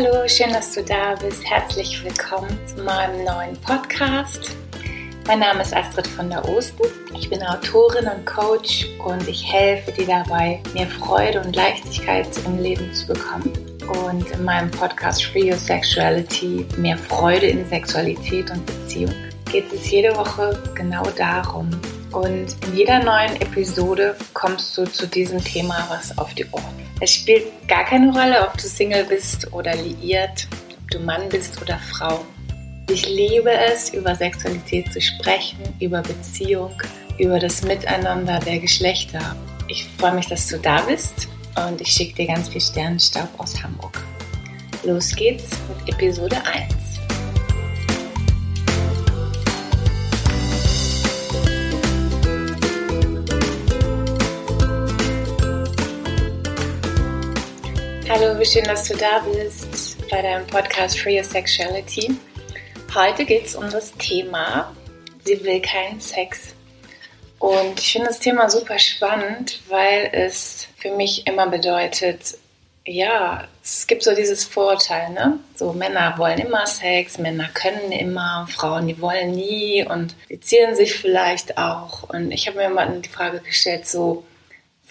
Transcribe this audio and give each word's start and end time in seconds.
Hallo, 0.00 0.28
schön, 0.28 0.52
dass 0.52 0.74
du 0.74 0.84
da 0.84 1.16
bist. 1.16 1.44
Herzlich 1.44 2.04
willkommen 2.04 2.56
zu 2.68 2.84
meinem 2.84 3.24
neuen 3.24 3.56
Podcast. 3.62 4.56
Mein 5.26 5.40
Name 5.40 5.62
ist 5.62 5.74
Astrid 5.74 6.06
von 6.06 6.30
der 6.30 6.48
Osten. 6.48 6.84
Ich 7.16 7.28
bin 7.28 7.42
Autorin 7.42 8.06
und 8.06 8.24
Coach 8.24 8.86
und 9.04 9.26
ich 9.26 9.52
helfe 9.52 9.90
dir 9.90 10.06
dabei, 10.06 10.62
mehr 10.72 10.86
Freude 10.86 11.40
und 11.40 11.56
Leichtigkeit 11.56 12.28
im 12.46 12.62
Leben 12.62 12.94
zu 12.94 13.08
bekommen. 13.08 13.52
Und 14.04 14.30
in 14.30 14.44
meinem 14.44 14.70
Podcast 14.70 15.24
Free 15.24 15.50
Your 15.50 15.58
Sexuality, 15.58 16.64
mehr 16.76 16.96
Freude 16.96 17.48
in 17.48 17.66
Sexualität 17.66 18.52
und 18.52 18.64
Beziehung, 18.66 19.14
geht 19.50 19.72
es 19.72 19.90
jede 19.90 20.14
Woche 20.14 20.62
genau 20.76 21.02
darum. 21.16 21.70
Und 22.18 22.56
in 22.66 22.76
jeder 22.76 22.98
neuen 23.04 23.40
Episode 23.40 24.16
kommst 24.34 24.76
du 24.76 24.84
zu 24.86 25.06
diesem 25.06 25.42
Thema 25.44 25.86
was 25.88 26.18
auf 26.18 26.34
die 26.34 26.44
Ohren. 26.50 26.64
Es 27.00 27.14
spielt 27.14 27.44
gar 27.68 27.84
keine 27.84 28.10
Rolle, 28.10 28.44
ob 28.44 28.54
du 28.54 28.66
Single 28.66 29.04
bist 29.04 29.52
oder 29.52 29.76
liiert, 29.76 30.48
ob 30.72 30.90
du 30.90 30.98
Mann 30.98 31.28
bist 31.28 31.62
oder 31.62 31.78
Frau. 31.78 32.24
Ich 32.90 33.08
liebe 33.08 33.52
es, 33.52 33.94
über 33.94 34.16
Sexualität 34.16 34.92
zu 34.92 35.00
sprechen, 35.00 35.58
über 35.78 36.02
Beziehung, 36.02 36.72
über 37.18 37.38
das 37.38 37.62
Miteinander 37.62 38.40
der 38.40 38.58
Geschlechter. 38.58 39.36
Ich 39.68 39.86
freue 39.96 40.14
mich, 40.14 40.26
dass 40.26 40.48
du 40.48 40.58
da 40.58 40.80
bist 40.80 41.28
und 41.68 41.80
ich 41.80 41.88
schicke 41.88 42.16
dir 42.16 42.34
ganz 42.34 42.48
viel 42.48 42.60
Sternenstaub 42.60 43.28
aus 43.38 43.62
Hamburg. 43.62 44.02
Los 44.82 45.14
geht's 45.14 45.50
mit 45.68 45.94
Episode 45.94 46.36
1. 46.52 46.87
Hallo, 58.10 58.40
wie 58.40 58.46
schön, 58.46 58.64
dass 58.64 58.88
du 58.88 58.96
da 58.96 59.18
bist 59.18 59.98
bei 60.08 60.22
deinem 60.22 60.46
Podcast 60.46 60.98
Free 60.98 61.18
Your 61.18 61.24
Sexuality. 61.24 62.16
Heute 62.94 63.26
geht 63.26 63.44
es 63.44 63.54
um 63.54 63.68
das 63.68 63.92
Thema, 63.98 64.74
sie 65.24 65.44
will 65.44 65.60
keinen 65.60 66.00
Sex. 66.00 66.54
Und 67.38 67.78
ich 67.78 67.92
finde 67.92 68.06
das 68.08 68.18
Thema 68.18 68.48
super 68.48 68.78
spannend, 68.78 69.60
weil 69.68 70.08
es 70.12 70.68
für 70.78 70.90
mich 70.96 71.26
immer 71.26 71.48
bedeutet, 71.48 72.38
ja, 72.86 73.46
es 73.62 73.86
gibt 73.86 74.02
so 74.02 74.14
dieses 74.14 74.42
Vorurteil, 74.42 75.10
ne? 75.10 75.38
So 75.54 75.74
Männer 75.74 76.14
wollen 76.16 76.38
immer 76.38 76.66
Sex, 76.66 77.18
Männer 77.18 77.50
können 77.52 77.92
immer, 77.92 78.48
Frauen, 78.50 78.86
die 78.86 79.02
wollen 79.02 79.32
nie 79.32 79.84
und 79.86 80.14
die 80.30 80.40
zieren 80.40 80.74
sich 80.74 80.94
vielleicht 80.94 81.58
auch. 81.58 82.04
Und 82.08 82.32
ich 82.32 82.46
habe 82.46 82.56
mir 82.56 82.64
immer 82.64 82.86
die 82.86 83.08
Frage 83.10 83.40
gestellt, 83.40 83.86
so, 83.86 84.24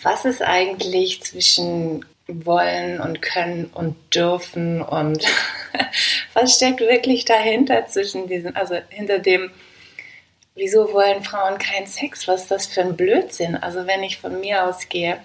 was 0.04 0.24
ist 0.24 0.44
eigentlich 0.44 1.24
zwischen 1.24 2.06
wollen 2.28 3.00
und 3.00 3.22
können 3.22 3.66
und 3.74 3.96
dürfen 4.14 4.82
und 4.82 5.26
was 6.34 6.56
steckt 6.56 6.82
wirklich 6.82 7.26
dahinter 7.26 7.88
zwischen 7.88 8.28
diesen, 8.28 8.56
also 8.56 8.76
hinter 8.90 9.20
dem, 9.20 9.52
wieso 10.56 10.92
wollen 10.92 11.24
Frauen 11.24 11.58
keinen 11.58 11.88
Sex? 11.88 12.28
Was 12.28 12.44
ist 12.44 12.52
das 12.52 12.66
für 12.68 12.82
ein 12.82 12.98
Blödsinn? 12.98 13.56
Also 13.56 13.88
wenn 13.88 14.04
ich 14.04 14.18
von 14.18 14.40
mir 14.42 14.66
ausgehe 14.66 15.20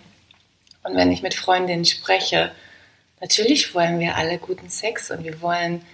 und 0.85 0.97
wenn 0.97 1.11
ich 1.11 1.23
mit 1.23 1.35
Freundinnen 1.35 1.85
spreche, 1.85 2.53
natürlich 3.21 3.75
wollen 3.75 3.99
wir 3.99 4.17
alle 4.17 4.39
guten 4.39 4.69
Sex 4.69 5.11
und 5.11 5.25
wir 5.25 5.41
wollen 5.41 5.85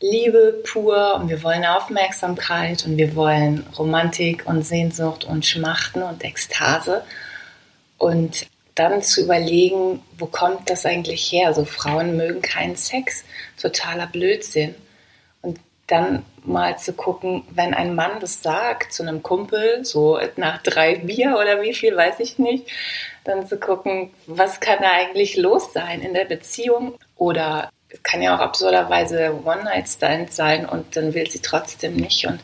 Liebe 0.00 0.62
pur 0.70 1.14
und 1.14 1.30
wir 1.30 1.42
wollen 1.42 1.64
Aufmerksamkeit 1.64 2.84
und 2.84 2.98
wir 2.98 3.16
wollen 3.16 3.66
Romantik 3.78 4.44
und 4.46 4.62
Sehnsucht 4.62 5.24
und 5.24 5.46
Schmachten 5.46 6.02
und 6.02 6.22
Ekstase. 6.22 7.02
Und 7.96 8.46
dann 8.74 9.02
zu 9.02 9.22
überlegen, 9.22 10.02
wo 10.18 10.26
kommt 10.26 10.68
das 10.68 10.84
eigentlich 10.84 11.30
her? 11.30 11.48
Also 11.48 11.64
Frauen 11.64 12.16
mögen 12.16 12.42
keinen 12.42 12.76
Sex, 12.76 13.24
totaler 13.60 14.06
Blödsinn. 14.06 14.74
Und 15.42 15.60
dann 15.86 16.24
mal 16.44 16.76
zu 16.78 16.92
gucken, 16.92 17.44
wenn 17.50 17.72
ein 17.72 17.94
Mann 17.94 18.20
das 18.20 18.42
sagt 18.42 18.92
zu 18.92 19.02
einem 19.02 19.22
Kumpel, 19.22 19.84
so 19.84 20.18
nach 20.36 20.62
drei 20.62 20.96
Bier 20.96 21.36
oder 21.40 21.62
wie 21.62 21.74
viel, 21.74 21.96
weiß 21.96 22.20
ich 22.20 22.38
nicht, 22.38 22.66
dann 23.24 23.46
zu 23.46 23.58
gucken, 23.58 24.10
was 24.26 24.60
kann 24.60 24.78
da 24.80 24.90
eigentlich 24.90 25.36
los 25.36 25.72
sein 25.72 26.00
in 26.00 26.14
der 26.14 26.24
Beziehung? 26.24 26.94
Oder 27.16 27.70
es 27.88 28.02
kann 28.02 28.22
ja 28.22 28.34
auch 28.34 28.40
absurderweise 28.40 29.40
One-Night-Stand 29.44 30.32
sein 30.32 30.66
und 30.66 30.96
dann 30.96 31.14
will 31.14 31.30
sie 31.30 31.40
trotzdem 31.40 31.94
nicht. 31.94 32.26
Und 32.26 32.40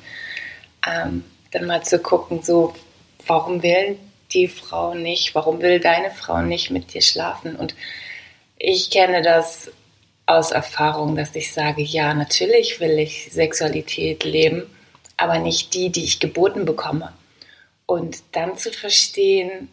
ähm, 0.86 1.24
dann 1.50 1.66
mal 1.66 1.82
zu 1.82 1.98
gucken, 1.98 2.42
so, 2.42 2.74
warum 3.26 3.62
wählen 3.62 3.98
die 4.34 4.48
Frau 4.48 4.94
nicht? 4.94 5.34
Warum 5.34 5.60
will 5.62 5.80
deine 5.80 6.10
Frau 6.10 6.42
nicht 6.42 6.70
mit 6.70 6.94
dir 6.94 7.02
schlafen? 7.02 7.56
Und 7.56 7.74
ich 8.56 8.90
kenne 8.90 9.22
das 9.22 9.70
aus 10.26 10.52
Erfahrung, 10.52 11.16
dass 11.16 11.34
ich 11.34 11.52
sage, 11.52 11.82
ja, 11.82 12.14
natürlich 12.14 12.80
will 12.80 12.98
ich 12.98 13.30
Sexualität 13.32 14.24
leben, 14.24 14.62
aber 15.16 15.38
nicht 15.38 15.74
die, 15.74 15.90
die 15.90 16.04
ich 16.04 16.20
geboten 16.20 16.64
bekomme. 16.64 17.12
Und 17.86 18.22
dann 18.32 18.56
zu 18.56 18.70
verstehen, 18.70 19.68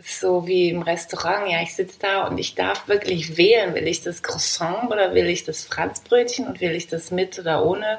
so 0.00 0.46
wie 0.46 0.70
im 0.70 0.82
Restaurant, 0.82 1.50
ja, 1.50 1.62
ich 1.62 1.74
sitze 1.74 1.98
da 2.00 2.26
und 2.26 2.38
ich 2.38 2.54
darf 2.54 2.88
wirklich 2.88 3.36
wählen, 3.36 3.74
will 3.74 3.86
ich 3.86 4.02
das 4.02 4.22
Croissant 4.22 4.90
oder 4.90 5.14
will 5.14 5.26
ich 5.26 5.44
das 5.44 5.64
Franzbrötchen 5.64 6.46
und 6.46 6.60
will 6.60 6.72
ich 6.72 6.86
das 6.86 7.10
mit 7.10 7.38
oder 7.38 7.64
ohne 7.64 7.98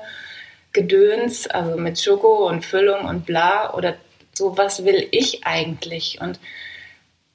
Gedöns, 0.72 1.48
also 1.48 1.78
mit 1.78 2.00
Schoko 2.00 2.48
und 2.48 2.66
Füllung 2.66 3.06
und 3.06 3.26
bla 3.26 3.74
oder 3.74 3.96
so, 4.34 4.58
was 4.58 4.84
will 4.86 5.08
ich 5.12 5.46
eigentlich? 5.46 6.20
Und 6.22 6.40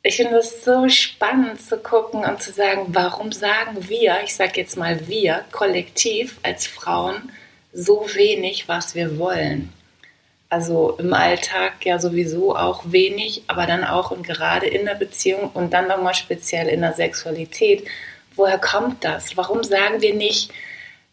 ich 0.03 0.17
finde 0.17 0.37
es 0.37 0.65
so 0.65 0.89
spannend 0.89 1.61
zu 1.61 1.79
gucken 1.79 2.25
und 2.25 2.41
zu 2.43 2.53
sagen, 2.53 2.87
warum 2.89 3.33
sagen 3.33 3.89
wir, 3.89 4.21
ich 4.25 4.35
sage 4.35 4.61
jetzt 4.61 4.77
mal 4.77 5.09
wir, 5.09 5.45
kollektiv 5.53 6.39
als 6.43 6.67
Frauen, 6.67 7.33
so 7.73 8.07
wenig, 8.15 8.69
was 8.69 8.95
wir 8.95 9.19
wollen. 9.19 9.73
Also 10.51 10.97
im 10.99 11.13
Alltag 11.13 11.85
ja 11.85 11.99
sowieso 11.99 12.57
auch 12.57 12.85
wenig, 12.87 13.43
aber 13.49 13.67
dann 13.67 13.85
auch 13.85 14.11
und 14.11 14.23
gerade 14.23 14.67
in 14.67 14.87
der 14.87 14.95
Beziehung 14.95 15.51
und 15.53 15.75
dann 15.75 15.89
nochmal 15.89 16.15
speziell 16.15 16.69
in 16.69 16.81
der 16.81 16.95
Sexualität. 16.95 17.87
Woher 18.35 18.59
kommt 18.59 19.05
das? 19.05 19.37
Warum 19.37 19.63
sagen 19.63 20.01
wir 20.01 20.15
nicht, 20.15 20.51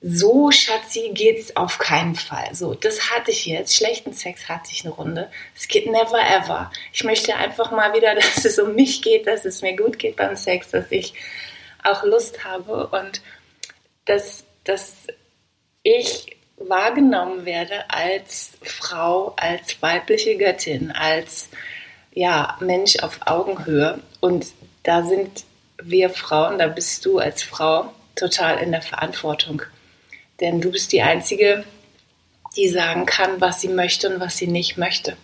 so 0.08 0.52
Schatzi 0.52 1.10
geht's 1.16 1.56
auf 1.56 1.80
keinen 1.80 2.14
Fall. 2.14 2.54
So, 2.54 2.76
das 2.76 3.10
hatte 3.10 3.32
ich 3.32 3.48
jetzt. 3.48 3.76
Schlechten 3.76 4.14
Sex 4.14 4.48
hatte 4.48 4.70
ich 4.72 4.86
eine 4.86 4.94
Runde. 4.94 5.32
Es 5.56 5.68
geht 5.68 5.88
never 5.88 6.20
ever. 6.20 6.72
Ich 6.94 7.04
möchte 7.04 7.36
einfach 7.36 7.72
mal 7.72 7.92
wieder, 7.96 8.14
dass 8.16 8.46
es 8.46 8.60
um 8.60 8.76
mich 8.76 9.02
geht, 9.02 9.26
dass 9.26 9.46
es 9.46 9.64
mir 9.64 9.76
gut 9.76 9.98
geht 9.98 10.16
beim 10.16 10.36
Sex, 10.36 10.70
dass 10.70 10.92
ich 10.92 11.16
auch 11.84 12.04
Lust 12.04 12.46
habe 12.46 12.86
und 12.86 13.22
dass, 14.06 14.44
dass 14.64 15.08
ich 15.82 16.38
wahrgenommen 16.58 17.46
werde 17.46 17.90
als 17.90 18.60
Frau, 18.62 19.34
als 19.38 19.82
weibliche 19.82 20.38
Göttin, 20.38 20.92
als 20.92 21.50
ja, 22.14 22.58
Mensch 22.60 23.00
auf 23.00 23.22
Augenhöhe. 23.26 24.00
Und 24.20 24.46
da 24.84 25.02
sind 25.02 25.46
wir 25.82 26.12
Frauen, 26.12 26.60
da 26.60 26.68
bist 26.68 27.04
du 27.08 27.18
als 27.18 27.42
Frau 27.42 27.92
total 28.16 28.60
in 28.60 28.72
der 28.72 28.84
Verantwortung. 28.84 29.64
Denn 30.40 30.62
du 30.62 30.72
bist 30.72 30.92
die 30.92 31.02
Einzige, 31.02 31.64
die 32.56 32.70
sagen 32.70 33.06
kann, 33.06 33.42
was 33.42 33.62
sie 33.62 33.70
möchte 33.70 34.10
und 34.10 34.20
was 34.20 34.38
sie 34.38 34.48
nicht 34.48 34.78
möchte. 34.78 35.18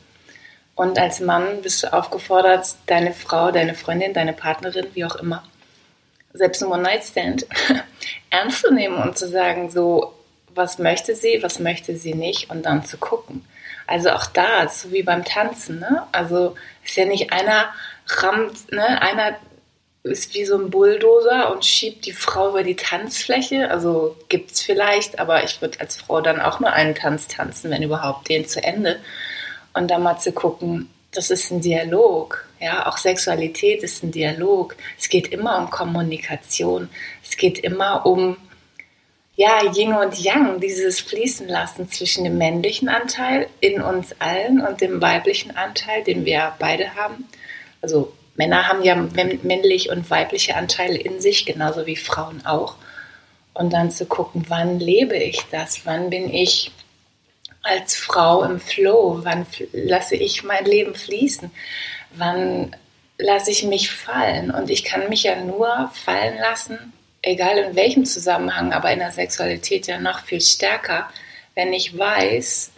Und 0.75 0.97
als 0.97 1.19
Mann 1.19 1.61
bist 1.61 1.83
du 1.83 1.93
aufgefordert, 1.93 2.75
deine 2.87 3.13
Frau, 3.13 3.51
deine 3.51 3.75
Freundin, 3.75 4.13
deine 4.13 4.33
Partnerin, 4.33 4.87
wie 4.93 5.05
auch 5.05 5.15
immer, 5.15 5.43
selbst 6.33 6.63
ein 6.63 6.71
One-Night-Stand, 6.71 7.45
ernst 8.29 8.61
zu 8.61 8.73
nehmen 8.73 8.97
und 8.97 9.17
zu 9.17 9.27
sagen, 9.27 9.69
so, 9.69 10.13
was 10.55 10.79
möchte 10.79 11.15
sie, 11.15 11.39
was 11.41 11.59
möchte 11.59 11.95
sie 11.97 12.13
nicht 12.13 12.49
und 12.49 12.65
dann 12.65 12.85
zu 12.85 12.97
gucken. 12.97 13.45
Also 13.87 14.11
auch 14.11 14.25
da, 14.25 14.67
so 14.69 14.91
wie 14.91 15.03
beim 15.03 15.25
Tanzen, 15.25 15.79
ne? 15.79 16.07
Also 16.11 16.55
ist 16.85 16.95
ja 16.95 17.05
nicht 17.05 17.33
einer 17.33 17.73
rammt, 18.07 18.71
ne? 18.71 19.01
Einer 19.01 19.35
ist 20.03 20.33
wie 20.33 20.45
so 20.45 20.57
ein 20.57 20.71
Bulldozer 20.71 21.51
und 21.51 21.63
schiebt 21.63 22.05
die 22.05 22.11
Frau 22.11 22.49
über 22.49 22.63
die 22.63 22.75
Tanzfläche. 22.75 23.69
Also 23.69 24.15
gibt 24.29 24.51
es 24.51 24.61
vielleicht, 24.61 25.19
aber 25.19 25.43
ich 25.43 25.61
würde 25.61 25.79
als 25.79 25.95
Frau 25.95 26.21
dann 26.21 26.39
auch 26.39 26.59
nur 26.59 26.73
einen 26.73 26.95
Tanz 26.95 27.27
tanzen, 27.27 27.69
wenn 27.69 27.83
überhaupt, 27.83 28.27
den 28.29 28.47
zu 28.47 28.63
Ende. 28.63 28.99
Und 29.73 29.89
dann 29.91 30.03
mal 30.03 30.17
zu 30.17 30.31
gucken, 30.31 30.89
das 31.11 31.29
ist 31.29 31.51
ein 31.51 31.61
Dialog. 31.61 32.47
Ja, 32.59 32.87
auch 32.87 32.97
Sexualität 32.97 33.83
ist 33.83 34.03
ein 34.03 34.11
Dialog. 34.11 34.75
Es 34.99 35.07
geht 35.09 35.27
immer 35.27 35.59
um 35.59 35.69
Kommunikation. 35.69 36.89
Es 37.23 37.37
geht 37.37 37.59
immer 37.59 38.05
um, 38.05 38.37
ja, 39.35 39.61
Yin 39.75 39.93
und 39.93 40.17
Yang, 40.17 40.61
dieses 40.61 40.99
Fließen 40.99 41.47
lassen 41.47 41.89
zwischen 41.89 42.23
dem 42.23 42.37
männlichen 42.37 42.89
Anteil 42.89 43.47
in 43.59 43.81
uns 43.81 44.15
allen 44.19 44.65
und 44.65 44.81
dem 44.81 45.01
weiblichen 45.01 45.55
Anteil, 45.55 46.03
den 46.03 46.25
wir 46.25 46.53
beide 46.59 46.95
haben. 46.95 47.27
Also 47.81 48.13
Männer 48.35 48.67
haben 48.67 48.83
ja 48.83 48.95
männlich 48.95 49.89
und 49.89 50.09
weibliche 50.09 50.55
Anteile 50.55 50.97
in 50.97 51.19
sich, 51.21 51.45
genauso 51.45 51.85
wie 51.85 51.95
Frauen 51.95 52.45
auch. 52.45 52.75
Und 53.53 53.73
dann 53.73 53.91
zu 53.91 54.05
gucken, 54.05 54.45
wann 54.47 54.79
lebe 54.79 55.15
ich 55.15 55.41
das? 55.51 55.85
Wann 55.85 56.09
bin 56.09 56.33
ich 56.33 56.71
als 57.63 57.95
Frau 57.95 58.43
im 58.43 58.59
Flow? 58.59 59.19
Wann 59.23 59.45
lasse 59.73 60.15
ich 60.15 60.43
mein 60.43 60.65
Leben 60.65 60.95
fließen? 60.95 61.51
Wann 62.11 62.75
lasse 63.17 63.51
ich 63.51 63.63
mich 63.63 63.91
fallen? 63.91 64.51
Und 64.51 64.69
ich 64.69 64.83
kann 64.83 65.09
mich 65.09 65.23
ja 65.23 65.35
nur 65.35 65.91
fallen 65.93 66.37
lassen, 66.39 66.93
egal 67.21 67.57
in 67.57 67.75
welchem 67.75 68.05
Zusammenhang, 68.05 68.73
aber 68.73 68.91
in 68.91 68.99
der 68.99 69.11
Sexualität 69.11 69.87
ja 69.87 69.99
noch 69.99 70.21
viel 70.21 70.41
stärker, 70.41 71.09
wenn 71.53 71.73
ich 71.73 71.97
weiß, 71.97 72.71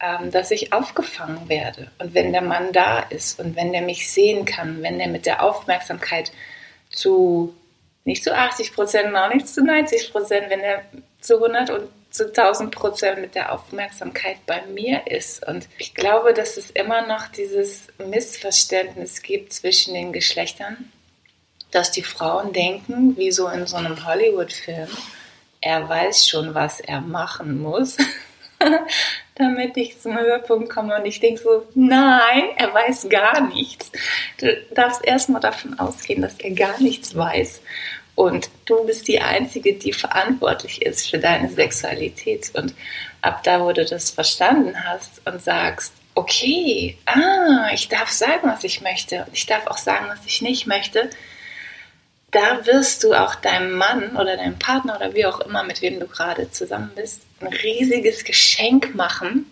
ähm, 0.00 0.30
dass 0.30 0.50
ich 0.50 0.72
aufgefangen 0.72 1.48
werde. 1.48 1.90
Und 1.98 2.14
wenn 2.14 2.32
der 2.32 2.42
Mann 2.42 2.72
da 2.72 3.00
ist 3.00 3.38
und 3.40 3.56
wenn 3.56 3.72
der 3.72 3.82
mich 3.82 4.10
sehen 4.10 4.44
kann, 4.44 4.82
wenn 4.82 4.98
der 4.98 5.08
mit 5.08 5.26
der 5.26 5.42
Aufmerksamkeit 5.42 6.32
zu 6.90 7.54
nicht 8.04 8.22
zu 8.22 8.36
80 8.36 8.74
Prozent, 8.74 9.16
auch 9.16 9.32
nicht 9.32 9.48
zu 9.48 9.64
90 9.64 10.12
Prozent, 10.12 10.50
wenn 10.50 10.60
er 10.60 10.84
zu 11.20 11.36
100 11.36 11.70
und 11.70 11.88
zu 12.10 12.26
1000 12.26 12.70
Prozent 12.70 13.20
mit 13.20 13.34
der 13.34 13.52
Aufmerksamkeit 13.52 14.36
bei 14.46 14.62
mir 14.66 15.06
ist. 15.06 15.46
Und 15.46 15.68
ich 15.78 15.94
glaube, 15.94 16.32
dass 16.32 16.56
es 16.56 16.70
immer 16.70 17.06
noch 17.06 17.28
dieses 17.28 17.88
Missverständnis 17.98 19.22
gibt 19.22 19.52
zwischen 19.52 19.94
den 19.94 20.12
Geschlechtern, 20.12 20.92
dass 21.72 21.90
die 21.90 22.04
Frauen 22.04 22.52
denken, 22.52 23.16
wie 23.16 23.32
so 23.32 23.48
in 23.48 23.66
so 23.66 23.76
einem 23.76 24.06
Hollywood-Film, 24.06 24.88
er 25.60 25.88
weiß 25.88 26.28
schon, 26.28 26.54
was 26.54 26.78
er 26.78 27.00
machen 27.00 27.60
muss. 27.60 27.96
damit 29.34 29.76
ich 29.76 30.00
zum 30.00 30.16
Höhepunkt 30.16 30.70
komme. 30.70 30.96
Und 30.96 31.06
ich 31.06 31.20
denke 31.20 31.40
so, 31.40 31.66
nein, 31.74 32.44
er 32.56 32.72
weiß 32.72 33.08
gar 33.08 33.40
nichts. 33.40 33.90
Du 34.38 34.54
darfst 34.74 35.04
erstmal 35.04 35.40
davon 35.40 35.78
ausgehen, 35.78 36.22
dass 36.22 36.38
er 36.38 36.52
gar 36.52 36.80
nichts 36.80 37.16
weiß. 37.16 37.60
Und 38.14 38.48
du 38.66 38.84
bist 38.86 39.08
die 39.08 39.20
Einzige, 39.20 39.74
die 39.74 39.92
verantwortlich 39.92 40.82
ist 40.82 41.10
für 41.10 41.18
deine 41.18 41.48
Sexualität. 41.48 42.52
Und 42.54 42.74
ab 43.22 43.42
da, 43.42 43.60
wo 43.60 43.72
du 43.72 43.84
das 43.84 44.10
verstanden 44.10 44.84
hast 44.84 45.20
und 45.26 45.42
sagst, 45.42 45.94
okay, 46.14 46.96
ah, 47.06 47.70
ich 47.72 47.88
darf 47.88 48.10
sagen, 48.10 48.48
was 48.48 48.62
ich 48.62 48.82
möchte. 48.82 49.24
Und 49.24 49.34
ich 49.34 49.46
darf 49.46 49.66
auch 49.66 49.78
sagen, 49.78 50.06
was 50.08 50.24
ich 50.26 50.42
nicht 50.42 50.68
möchte 50.68 51.10
da 52.34 52.66
wirst 52.66 53.04
du 53.04 53.14
auch 53.14 53.36
deinem 53.36 53.72
Mann 53.72 54.16
oder 54.16 54.36
deinem 54.36 54.58
Partner 54.58 54.96
oder 54.96 55.14
wie 55.14 55.24
auch 55.24 55.40
immer, 55.40 55.62
mit 55.62 55.80
wem 55.82 56.00
du 56.00 56.06
gerade 56.06 56.50
zusammen 56.50 56.90
bist, 56.96 57.22
ein 57.40 57.46
riesiges 57.46 58.24
Geschenk 58.24 58.94
machen, 58.94 59.46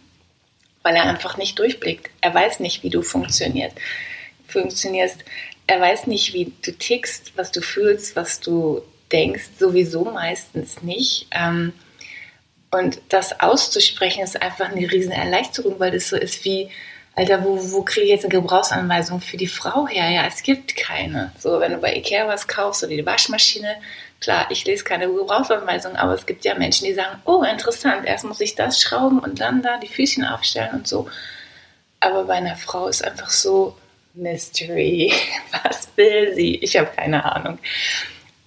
weil 0.82 0.96
er 0.96 1.04
einfach 1.04 1.36
nicht 1.36 1.58
durchblickt. 1.60 2.10
Er 2.20 2.34
weiß 2.34 2.58
nicht, 2.58 2.82
wie 2.82 2.90
du 2.90 3.02
funktioniert, 3.02 3.72
funktionierst. 4.48 5.24
Er 5.68 5.80
weiß 5.80 6.08
nicht, 6.08 6.34
wie 6.34 6.52
du 6.62 6.72
tickst, 6.72 7.36
was 7.36 7.52
du 7.52 7.62
fühlst, 7.62 8.16
was 8.16 8.40
du 8.40 8.82
denkst, 9.12 9.50
sowieso 9.58 10.04
meistens 10.06 10.82
nicht. 10.82 11.28
Ähm, 11.30 11.72
und 12.72 13.00
das 13.10 13.38
auszusprechen 13.38 14.24
ist 14.24 14.42
einfach 14.42 14.70
eine 14.70 14.90
riesen 14.90 15.12
Erleichterung, 15.12 15.78
weil 15.78 15.92
das 15.92 16.08
so 16.08 16.16
ist 16.16 16.44
wie, 16.44 16.68
Alter, 17.14 17.44
wo, 17.44 17.58
wo 17.72 17.82
kriege 17.82 18.06
ich 18.06 18.10
jetzt 18.10 18.24
eine 18.24 18.32
Gebrauchsanweisung 18.32 19.20
für 19.20 19.36
die 19.36 19.46
Frau 19.46 19.86
her? 19.86 20.08
Ja, 20.10 20.26
es 20.26 20.42
gibt 20.42 20.76
keine. 20.76 21.32
So, 21.38 21.60
wenn 21.60 21.72
du 21.72 21.78
bei 21.78 21.94
Ikea 21.94 22.26
was 22.26 22.48
kaufst 22.48 22.82
oder 22.82 22.94
die 22.94 23.04
Waschmaschine, 23.04 23.76
klar, 24.20 24.46
ich 24.50 24.64
lese 24.64 24.84
keine 24.84 25.08
Gebrauchsanweisung, 25.12 25.96
aber 25.96 26.14
es 26.14 26.24
gibt 26.24 26.44
ja 26.44 26.54
Menschen, 26.54 26.86
die 26.86 26.94
sagen, 26.94 27.20
oh, 27.26 27.42
interessant, 27.42 28.06
erst 28.06 28.24
muss 28.24 28.40
ich 28.40 28.54
das 28.54 28.80
schrauben 28.80 29.18
und 29.18 29.40
dann 29.40 29.62
da 29.62 29.78
die 29.78 29.88
Füßchen 29.88 30.24
aufstellen 30.24 30.70
und 30.72 30.88
so. 30.88 31.08
Aber 32.00 32.24
bei 32.24 32.34
einer 32.34 32.56
Frau 32.56 32.88
ist 32.88 33.04
einfach 33.04 33.30
so 33.30 33.76
Mystery. 34.14 35.12
Was 35.64 35.88
will 35.96 36.34
sie? 36.34 36.56
Ich 36.56 36.76
habe 36.76 36.90
keine 36.96 37.24
Ahnung. 37.24 37.58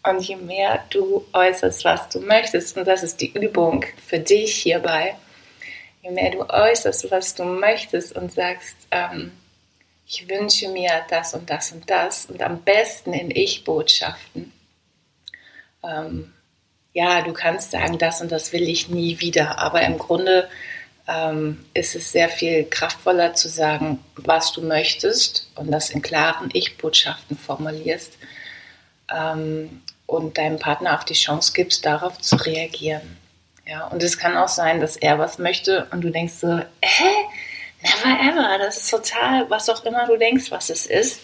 Und 0.07 0.21
je 0.21 0.35
mehr 0.35 0.83
du 0.89 1.25
äußerst, 1.33 1.83
was 1.83 2.09
du 2.09 2.19
möchtest, 2.19 2.77
und 2.77 2.87
das 2.87 3.01
ist 3.01 3.21
die 3.21 3.33
Übung 3.33 3.83
für 4.05 4.19
dich 4.19 4.53
hierbei, 4.53 5.15
je 6.05 6.11
mehr 6.11 6.31
du 6.31 6.47
äußerst, 6.47 7.09
was 7.09 7.33
du 7.33 7.43
möchtest 7.43 8.15
und 8.15 8.31
sagst, 8.31 8.75
ähm, 8.91 9.31
ich 10.07 10.29
wünsche 10.29 10.69
mir 10.69 10.91
das 11.09 11.33
und 11.33 11.49
das 11.49 11.71
und 11.71 11.89
das 11.89 12.27
und 12.27 12.41
am 12.43 12.61
besten 12.61 13.13
in 13.13 13.31
Ich-Botschaften. 13.31 14.51
Ähm, 15.83 16.31
ja, 16.93 17.21
du 17.23 17.33
kannst 17.33 17.71
sagen, 17.71 17.97
das 17.97 18.21
und 18.21 18.31
das 18.31 18.53
will 18.53 18.69
ich 18.69 18.87
nie 18.87 19.19
wieder, 19.19 19.57
aber 19.57 19.81
im 19.81 19.97
Grunde 19.97 20.47
ähm, 21.07 21.65
ist 21.73 21.95
es 21.95 22.11
sehr 22.11 22.29
viel 22.29 22.65
kraftvoller 22.65 23.33
zu 23.33 23.49
sagen, 23.49 23.99
was 24.15 24.51
du 24.53 24.61
möchtest 24.61 25.49
und 25.55 25.71
das 25.71 25.89
in 25.89 26.03
klaren 26.03 26.51
Ich-Botschaften 26.53 27.35
formulierst 27.35 28.13
ähm, 29.11 29.81
und 30.05 30.37
deinem 30.37 30.59
Partner 30.59 30.99
auch 30.99 31.03
die 31.03 31.13
Chance 31.15 31.53
gibst, 31.53 31.83
darauf 31.83 32.19
zu 32.19 32.35
reagieren. 32.35 33.14
Ja, 33.67 33.87
und 33.87 34.03
es 34.03 34.17
kann 34.17 34.37
auch 34.37 34.47
sein, 34.47 34.79
dass 34.79 34.95
er 34.95 35.17
was 35.17 35.39
möchte 35.39 35.87
und 35.91 36.01
du 36.01 36.11
denkst 36.11 36.33
so, 36.33 36.59
hä? 36.81 37.09
Never 37.81 38.19
ever. 38.19 38.57
Das 38.59 38.77
ist 38.77 38.89
total, 38.89 39.49
was 39.49 39.69
auch 39.69 39.83
immer 39.85 40.07
du 40.07 40.17
denkst, 40.17 40.51
was 40.51 40.69
es 40.69 40.85
ist. 40.85 41.21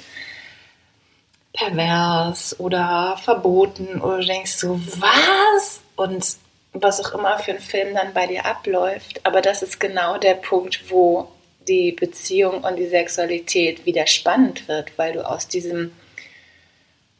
Pervers 1.53 2.59
oder 2.59 3.17
verboten 3.21 4.01
oder 4.01 4.19
denkst 4.19 4.53
so, 4.53 4.79
was? 4.97 5.81
Und 5.95 6.37
was 6.73 7.03
auch 7.03 7.13
immer 7.13 7.37
für 7.39 7.51
ein 7.51 7.59
Film 7.59 7.93
dann 7.93 8.13
bei 8.13 8.27
dir 8.27 8.45
abläuft. 8.45 9.25
Aber 9.25 9.41
das 9.41 9.61
ist 9.61 9.79
genau 9.79 10.17
der 10.17 10.35
Punkt, 10.35 10.89
wo 10.89 11.31
die 11.67 11.91
Beziehung 11.91 12.63
und 12.63 12.77
die 12.77 12.87
Sexualität 12.87 13.85
wieder 13.85 14.07
spannend 14.07 14.67
wird, 14.67 14.97
weil 14.97 15.13
du 15.13 15.27
aus 15.27 15.47
diesem 15.47 15.91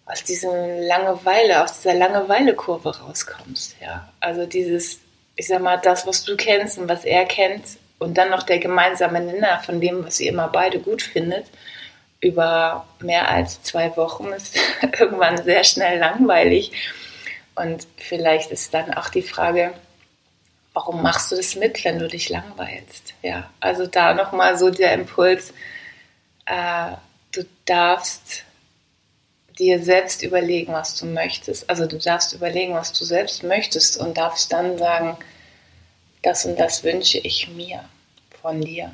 aus 0.06 0.24
diesem 0.24 0.52
Langeweile, 0.82 1.64
aus 1.64 1.82
dieser 1.82 1.94
Langeweile-Kurve 1.94 3.00
rauskommst. 3.00 3.78
Ja, 3.82 4.12
also 4.20 4.46
dieses 4.46 5.00
ich 5.36 5.48
sag 5.48 5.62
mal, 5.62 5.78
das, 5.78 6.06
was 6.06 6.24
du 6.24 6.36
kennst 6.36 6.78
und 6.78 6.90
was 6.90 7.06
er 7.06 7.26
kennt 7.26 7.64
und 8.00 8.18
dann 8.18 8.30
noch 8.30 8.44
der 8.44 8.60
gemeinsame 8.60 9.22
Nenner 9.22 9.60
von 9.60 9.80
dem, 9.80 10.06
was 10.06 10.20
ihr 10.20 10.32
immer 10.32 10.48
beide 10.48 10.80
gut 10.80 11.02
findet, 11.02 11.46
über 12.20 12.86
mehr 13.00 13.30
als 13.30 13.62
zwei 13.64 13.96
Wochen 13.98 14.28
ist 14.28 14.58
irgendwann 15.00 15.44
sehr 15.44 15.64
schnell 15.64 16.00
langweilig. 16.00 16.72
Und 17.56 17.88
vielleicht 17.98 18.52
ist 18.52 18.74
dann 18.74 18.94
auch 18.94 19.10
die 19.10 19.22
Frage, 19.22 19.74
warum 20.74 21.02
machst 21.02 21.32
du 21.32 21.36
das 21.36 21.56
mit, 21.56 21.84
wenn 21.84 22.00
du 22.00 22.08
dich 22.08 22.30
langweilst? 22.30 23.14
Ja, 23.22 23.50
also 23.60 23.88
da 23.88 24.14
nochmal 24.14 24.58
so 24.58 24.70
der 24.70 24.94
Impuls, 24.94 25.54
äh, 26.46 26.92
du 27.32 27.44
darfst 27.66 28.46
dir 29.62 29.82
selbst 29.82 30.24
überlegen, 30.24 30.74
was 30.74 30.96
du 30.96 31.06
möchtest. 31.06 31.70
Also 31.70 31.86
du 31.86 31.98
darfst 31.98 32.34
überlegen, 32.34 32.74
was 32.74 32.92
du 32.94 33.06
selbst 33.06 33.44
möchtest 33.44 33.98
und 33.98 34.18
darfst 34.18 34.52
dann 34.52 34.78
sagen, 34.78 35.18
das 36.24 36.46
und 36.46 36.60
das 36.60 36.84
wünsche 36.84 37.20
ich 37.20 37.48
mir 37.50 37.84
von 38.42 38.62
dir. 38.62 38.92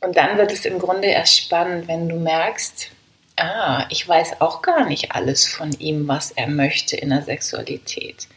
Und 0.00 0.16
dann 0.16 0.38
wird 0.38 0.52
es 0.52 0.64
im 0.64 0.78
Grunde 0.78 1.08
erst 1.08 1.36
spannend, 1.36 1.88
wenn 1.88 2.08
du 2.08 2.16
merkst, 2.16 2.88
ah, 3.36 3.86
ich 3.90 4.06
weiß 4.06 4.40
auch 4.40 4.62
gar 4.62 4.86
nicht 4.86 5.12
alles 5.12 5.46
von 5.46 5.72
ihm, 5.72 6.06
was 6.06 6.30
er 6.30 6.48
möchte 6.48 6.96
in 6.96 7.10
der 7.10 7.22
Sexualität. 7.22 8.28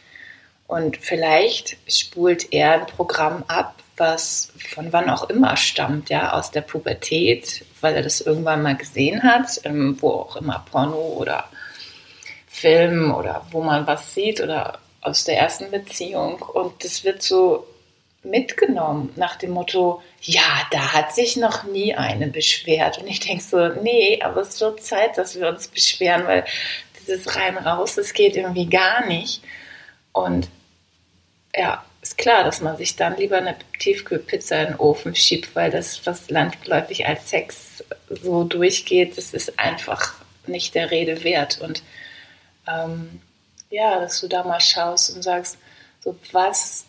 Und 0.66 0.96
vielleicht 0.96 1.76
spult 1.88 2.52
er 2.52 2.80
ein 2.80 2.86
Programm 2.86 3.44
ab, 3.46 3.82
was 3.96 4.52
von 4.74 4.92
wann 4.92 5.10
auch 5.10 5.28
immer 5.30 5.56
stammt, 5.56 6.10
ja, 6.10 6.32
aus 6.32 6.50
der 6.50 6.60
Pubertät, 6.60 7.64
weil 7.80 7.94
er 7.94 8.02
das 8.02 8.20
irgendwann 8.20 8.62
mal 8.62 8.76
gesehen 8.76 9.22
hat, 9.22 9.60
wo 10.00 10.10
auch 10.10 10.36
immer 10.36 10.64
Porno 10.70 11.16
oder 11.18 11.44
Film 12.46 13.14
oder 13.14 13.46
wo 13.50 13.62
man 13.62 13.86
was 13.86 14.14
sieht 14.14 14.40
oder 14.40 14.78
aus 15.00 15.24
der 15.24 15.38
ersten 15.38 15.70
Beziehung 15.70 16.40
und 16.40 16.82
das 16.84 17.04
wird 17.04 17.22
so 17.22 17.66
mitgenommen 18.22 19.12
nach 19.16 19.36
dem 19.36 19.52
Motto, 19.52 20.02
ja, 20.20 20.66
da 20.70 20.92
hat 20.92 21.14
sich 21.14 21.36
noch 21.36 21.64
nie 21.64 21.94
eine 21.94 22.26
beschwert. 22.26 22.98
Und 22.98 23.06
ich 23.06 23.20
denke 23.20 23.42
so, 23.42 23.68
nee, 23.68 24.20
aber 24.22 24.40
es 24.40 24.60
wird 24.60 24.82
Zeit, 24.82 25.16
dass 25.16 25.38
wir 25.38 25.48
uns 25.48 25.68
beschweren, 25.68 26.26
weil 26.26 26.44
dieses 26.98 27.36
rein 27.36 27.56
raus, 27.56 27.94
das 27.94 28.12
geht 28.12 28.36
irgendwie 28.36 28.68
gar 28.68 29.06
nicht. 29.06 29.42
Und 30.12 30.48
ja, 31.54 31.84
ist 32.06 32.18
klar, 32.18 32.44
dass 32.44 32.60
man 32.60 32.76
sich 32.76 32.94
dann 32.94 33.16
lieber 33.16 33.38
eine 33.38 33.56
Tiefkühlpizza 33.80 34.56
in 34.60 34.66
den 34.68 34.76
Ofen 34.76 35.16
schiebt, 35.16 35.56
weil 35.56 35.72
das, 35.72 36.06
was 36.06 36.30
landläufig 36.30 37.04
als 37.04 37.30
Sex 37.30 37.82
so 38.08 38.44
durchgeht, 38.44 39.18
das 39.18 39.34
ist 39.34 39.58
einfach 39.58 40.14
nicht 40.46 40.76
der 40.76 40.92
Rede 40.92 41.24
wert. 41.24 41.60
Und 41.60 41.82
ähm, 42.68 43.20
ja, 43.70 43.98
dass 43.98 44.20
du 44.20 44.28
da 44.28 44.44
mal 44.44 44.60
schaust 44.60 45.16
und 45.16 45.22
sagst, 45.22 45.58
so 46.00 46.16
was, 46.30 46.84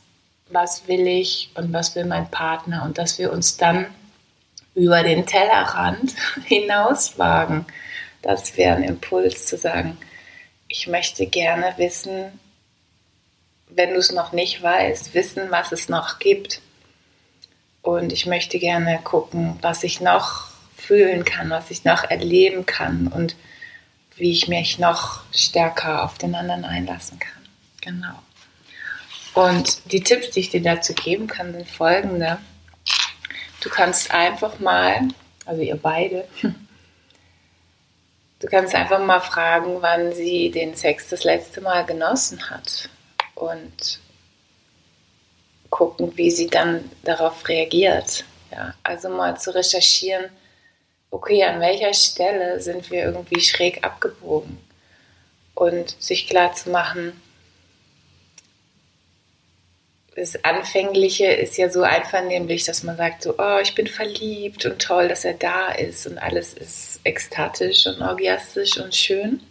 was 0.49 0.87
will 0.87 1.07
ich 1.07 1.49
und 1.55 1.73
was 1.73 1.95
will 1.95 2.05
mein 2.05 2.29
Partner 2.29 2.83
und 2.85 2.99
dass 2.99 3.17
wir 3.17 3.31
uns 3.31 3.57
dann 3.57 3.87
über 4.75 5.01
den 5.01 5.25
Tellerrand 5.25 6.13
hinauswagen. 6.45 7.65
Das 8.21 8.55
wäre 8.55 8.75
ein 8.75 8.83
Impuls 8.83 9.47
zu 9.47 9.57
sagen, 9.57 9.97
ich 10.67 10.85
möchte 10.85 11.25
gerne 11.25 11.73
wissen, 11.77 12.39
wenn 13.69 13.91
du 13.91 13.97
es 13.97 14.11
noch 14.11 14.31
nicht 14.31 14.61
weißt, 14.61 15.13
wissen, 15.13 15.51
was 15.51 15.71
es 15.71 15.89
noch 15.89 16.19
gibt. 16.19 16.61
Und 17.81 18.11
ich 18.11 18.25
möchte 18.25 18.59
gerne 18.59 18.99
gucken, 19.03 19.57
was 19.61 19.83
ich 19.83 20.01
noch 20.01 20.47
fühlen 20.75 21.25
kann, 21.25 21.49
was 21.49 21.71
ich 21.71 21.83
noch 21.83 22.03
erleben 22.03 22.65
kann 22.65 23.07
und 23.07 23.35
wie 24.15 24.31
ich 24.31 24.47
mich 24.47 24.79
noch 24.79 25.21
stärker 25.33 26.03
auf 26.03 26.17
den 26.17 26.35
anderen 26.35 26.65
einlassen 26.65 27.19
kann. 27.19 27.31
Genau. 27.81 28.19
Und 29.33 29.91
die 29.91 30.01
Tipps, 30.01 30.31
die 30.31 30.39
ich 30.41 30.49
dir 30.49 30.61
dazu 30.61 30.93
geben 30.93 31.27
kann, 31.27 31.53
sind 31.53 31.69
folgende. 31.69 32.39
Du 33.61 33.69
kannst 33.69 34.11
einfach 34.11 34.59
mal, 34.59 35.07
also 35.45 35.61
ihr 35.61 35.77
beide, 35.77 36.27
Du 38.39 38.45
kannst 38.45 38.75
einfach 38.75 39.03
mal 39.03 39.19
fragen, 39.19 39.77
wann 39.81 40.13
sie 40.13 40.51
den 40.51 40.75
Sex 40.75 41.09
das 41.09 41.23
letzte 41.23 41.59
Mal 41.59 41.83
genossen 41.87 42.51
hat 42.51 42.87
und 43.37 43.99
gucken, 45.69 46.15
wie 46.17 46.31
sie 46.31 46.47
dann 46.47 46.89
darauf 47.03 47.47
reagiert. 47.47 48.25
Ja, 48.51 48.73
also 48.83 49.09
mal 49.09 49.37
zu 49.37 49.53
recherchieren, 49.53 50.25
okay, 51.11 51.43
an 51.43 51.59
welcher 51.59 51.93
Stelle 51.93 52.59
sind 52.61 52.89
wir 52.91 53.03
irgendwie 53.03 53.41
schräg 53.41 53.83
abgebogen 53.83 54.57
und 55.53 55.95
sich 56.01 56.27
klar 56.27 56.53
zu 56.53 56.69
machen, 56.69 57.21
das 60.17 60.43
Anfängliche 60.43 61.27
ist 61.27 61.57
ja 61.57 61.69
so 61.69 61.83
einvernehmlich, 61.83 62.63
dass 62.63 62.81
man 62.81 62.97
sagt 62.97 63.21
so, 63.21 63.35
oh, 63.37 63.59
ich 63.61 63.75
bin 63.75 63.85
verliebt 63.85 64.65
und 64.65 64.81
toll, 64.81 65.07
dass 65.07 65.23
er 65.23 65.35
da 65.35 65.69
ist 65.69 66.07
und 66.07 66.17
alles 66.17 66.55
ist 66.55 67.01
ekstatisch 67.03 67.85
und 67.85 68.01
orgiastisch 68.01 68.77
und 68.77 68.95
schön. 68.95 69.41